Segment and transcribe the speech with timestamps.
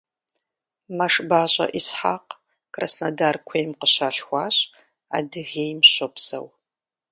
[0.97, 2.33] МэшбащӀэ Исхьэкъ
[2.73, 4.57] Краснодар куейм къыщалъхуащ,
[5.15, 6.47] Адыгейм щопсэу.